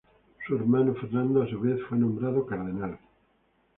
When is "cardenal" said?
2.47-2.97